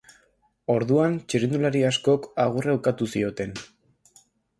[0.75, 3.55] Orduan txirrindulari askok agurra ukatu zioten.